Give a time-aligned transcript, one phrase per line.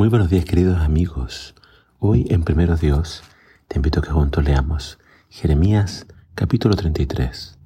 [0.00, 1.54] Muy buenos días queridos amigos.
[1.98, 3.22] Hoy en Primero Dios
[3.68, 7.58] te invito a que juntos leamos Jeremías capítulo 33.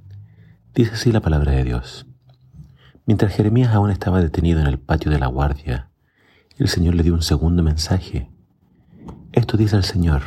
[0.74, 2.08] Dice así la palabra de Dios.
[3.06, 5.90] Mientras Jeremías aún estaba detenido en el patio de la guardia,
[6.58, 8.32] el Señor le dio un segundo mensaje.
[9.30, 10.22] Esto dice el Señor,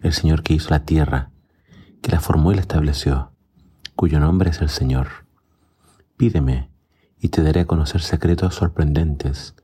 [0.00, 1.32] el Señor que hizo la tierra,
[2.00, 3.34] que la formó y la estableció,
[3.94, 5.08] cuyo nombre es el Señor.
[6.16, 6.70] Pídeme
[7.20, 9.54] y te daré a conocer secretos sorprendentes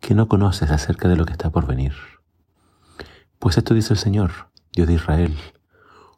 [0.00, 1.92] que no conoces acerca de lo que está por venir.
[3.38, 5.36] Pues esto dice el Señor, Dios de Israel.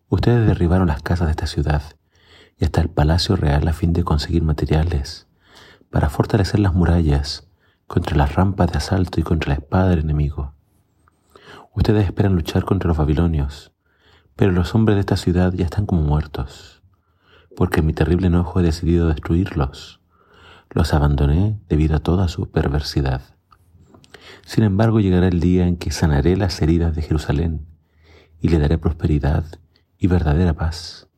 [0.09, 1.83] Ustedes derribaron las casas de esta ciudad
[2.59, 5.27] y hasta el palacio real a fin de conseguir materiales
[5.91, 7.49] para fortalecer las murallas
[7.87, 10.55] contra las rampas de asalto y contra la espada del enemigo.
[11.75, 13.73] Ustedes esperan luchar contra los babilonios,
[14.37, 16.83] pero los hombres de esta ciudad ya están como muertos,
[17.57, 20.01] porque mi terrible enojo he decidido destruirlos.
[20.71, 23.23] Los abandoné debido a toda su perversidad.
[24.45, 27.67] Sin embargo, llegará el día en que sanaré las heridas de Jerusalén
[28.41, 29.45] y le daré prosperidad
[29.99, 31.09] y verdadera paz.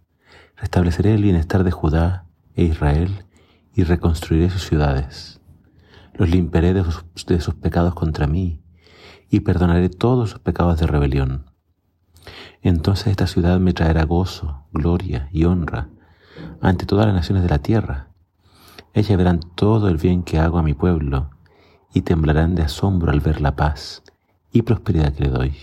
[0.57, 3.25] Restableceré el bienestar de Judá e Israel
[3.75, 5.41] y reconstruiré sus ciudades.
[6.15, 8.63] Los limpiaré de sus, pecados contra mí
[9.31, 11.47] y perdonaré todos sus pecados de rebelión.
[12.61, 15.89] Entonces esta ciudad me traerá gozo, gloria y honra
[16.61, 18.11] ante todas las naciones de la tierra.
[18.95, 21.32] Ellas verán todo el bien que hago a mi pueblo
[21.93, 24.03] y temblarán de asombro al ver la paz
[24.53, 25.55] y prosperidad que le doy.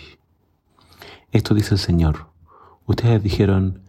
[1.31, 2.27] Esto dice el Señor.
[2.85, 3.81] Ustedes dijeron,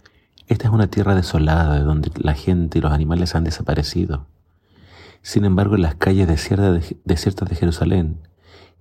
[0.46, 4.26] esta es una tierra desolada de donde la gente y los animales han desaparecido.
[5.22, 8.20] Sin embargo, en las calles desiertas de Jerusalén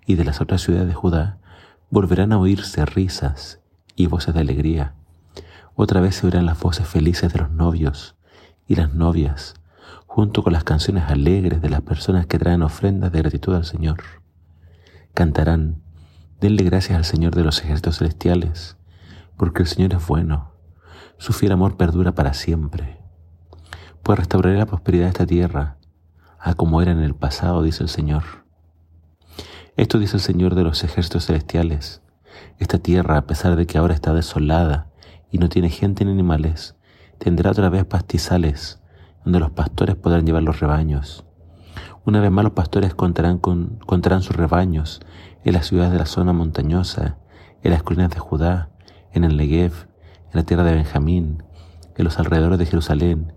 [0.06, 1.38] y de las otras ciudades de Judá
[1.90, 3.60] volverán a oírse risas
[3.96, 4.94] y voces de alegría.
[5.76, 8.16] Otra vez se oirán las voces felices de los novios
[8.68, 9.56] y las novias
[10.20, 14.00] junto con las canciones alegres de las personas que traen ofrendas de gratitud al Señor.
[15.14, 15.82] Cantarán,
[16.42, 18.76] denle gracias al Señor de los ejércitos celestiales,
[19.38, 20.52] porque el Señor es bueno,
[21.20, 22.98] su fiel amor perdura para siempre.
[24.04, 25.78] Pues restauraré la prosperidad de esta tierra,
[26.38, 28.24] a como era en el pasado, dice el Señor.
[29.78, 32.02] Esto dice el Señor de los ejércitos celestiales.
[32.58, 34.92] Esta tierra, a pesar de que ahora está desolada
[35.32, 36.76] y no tiene gente ni animales,
[37.20, 38.79] tendrá otra vez pastizales
[39.24, 41.26] donde los pastores podrán llevar los rebaños.
[42.06, 45.02] Una vez más los pastores contarán, con, contarán sus rebaños
[45.44, 47.18] en las ciudades de la zona montañosa,
[47.62, 48.70] en las colinas de Judá,
[49.14, 49.88] en el Negev,
[50.32, 51.44] en la tierra de Benjamín,
[51.96, 53.34] en los alrededores de Jerusalén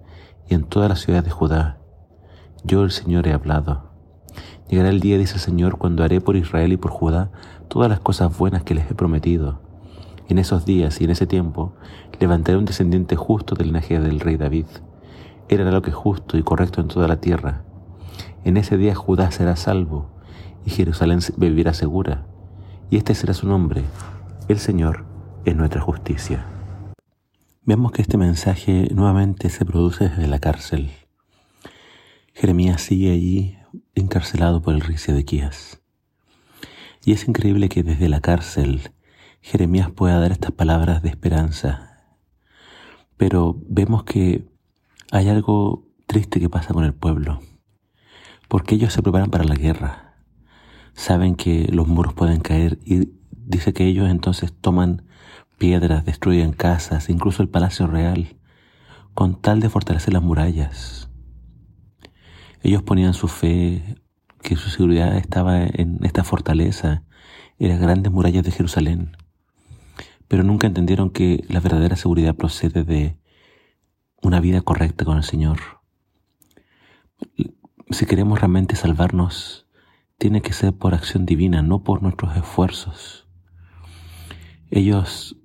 [0.49, 1.79] y en todas las ciudades de Judá.
[2.65, 3.91] Yo el Señor he hablado.
[4.69, 7.31] Llegará el día, dice el Señor, cuando haré por Israel y por Judá
[7.69, 9.61] todas las cosas buenas que les he prometido.
[10.29, 11.75] En esos días y en ese tiempo
[12.21, 14.67] levantaré un descendiente justo del linaje del rey David
[15.49, 17.65] era lo que es justo y correcto en toda la tierra.
[18.45, 20.11] En ese día Judá será salvo
[20.65, 22.27] y Jerusalén vivirá segura.
[22.91, 23.83] Y este será su nombre.
[24.49, 25.05] El Señor
[25.45, 26.45] es nuestra justicia.
[27.65, 30.91] Vemos que este mensaje nuevamente se produce desde la cárcel.
[32.35, 33.59] Jeremías sigue allí
[33.95, 35.81] encarcelado por el rey Sedequías.
[37.05, 38.93] Y es increíble que desde la cárcel
[39.41, 42.05] Jeremías pueda dar estas palabras de esperanza.
[43.17, 44.52] Pero vemos que
[45.13, 47.41] hay algo triste que pasa con el pueblo,
[48.49, 50.17] porque ellos se preparan para la guerra,
[50.95, 55.05] saben que los muros pueden caer y dice que ellos entonces toman
[55.59, 58.39] piedras, destruyen casas, incluso el palacio real,
[59.13, 61.11] con tal de fortalecer las murallas.
[62.63, 63.99] Ellos ponían su fe,
[64.41, 67.05] que su seguridad estaba en esta fortaleza,
[67.59, 69.15] en las grandes murallas de Jerusalén,
[70.27, 73.22] pero nunca entendieron que la verdadera seguridad procede de
[74.23, 75.59] una vida correcta con el Señor.
[77.91, 79.67] Si queremos realmente salvarnos,
[80.17, 83.27] tiene que ser por acción divina, no por nuestros esfuerzos.
[84.71, 85.37] Ellos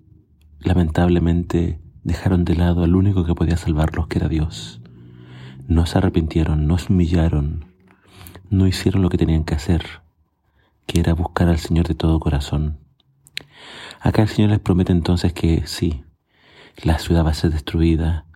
[0.59, 4.81] lamentablemente dejaron de lado al único que podía salvarlos, que era Dios.
[5.67, 7.73] No se arrepintieron, no se humillaron,
[8.49, 9.83] no hicieron lo que tenían que hacer,
[10.85, 12.79] que era buscar al Señor de todo corazón.
[13.99, 16.05] Acá el Señor les promete entonces que sí,
[16.83, 18.26] la ciudad va a ser destruida,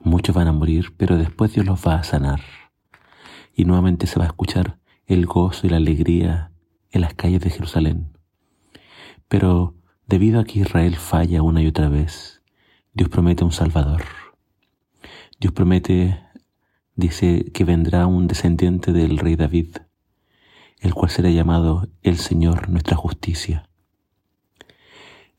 [0.00, 2.40] Muchos van a morir, pero después Dios los va a sanar.
[3.54, 6.52] Y nuevamente se va a escuchar el gozo y la alegría
[6.90, 8.16] en las calles de Jerusalén.
[9.28, 9.74] Pero
[10.06, 12.42] debido a que Israel falla una y otra vez,
[12.94, 14.04] Dios promete un Salvador.
[15.40, 16.20] Dios promete,
[16.94, 19.76] dice, que vendrá un descendiente del rey David,
[20.80, 23.68] el cual será llamado el Señor nuestra justicia.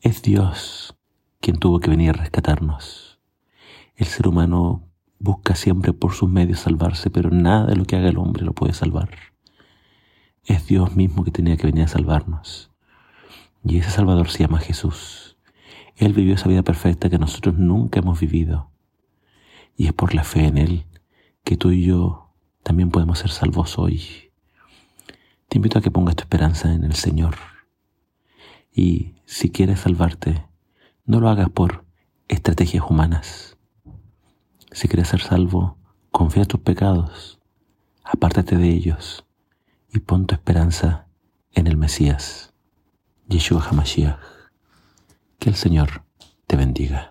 [0.00, 0.96] Es Dios
[1.40, 3.09] quien tuvo que venir a rescatarnos.
[4.00, 4.88] El ser humano
[5.18, 8.54] busca siempre por sus medios salvarse, pero nada de lo que haga el hombre lo
[8.54, 9.10] puede salvar.
[10.46, 12.70] es Dios mismo que tenía que venir a salvarnos.
[13.62, 15.36] Y ese Salvador se llama Jesús.
[15.96, 18.70] Él vivió esa vida perfecta que nosotros nunca hemos vivido.
[19.76, 20.86] Y es por la fe en Él
[21.44, 22.32] que tú y yo
[22.62, 24.32] también podemos ser salvos hoy.
[25.48, 27.36] Te invito a que pongas tu esperanza en el Señor.
[28.72, 30.46] Y si quieres salvarte,
[31.04, 31.84] no lo hagas por
[32.28, 33.49] estrategias humanas.
[34.72, 35.76] Si quieres ser salvo,
[36.10, 37.40] confía tus pecados,
[38.04, 39.24] apártate de ellos
[39.92, 41.06] y pon tu esperanza
[41.52, 42.52] en el Mesías,
[43.28, 44.20] Yeshua HaMashiach.
[45.40, 46.04] Que el Señor
[46.46, 47.09] te bendiga.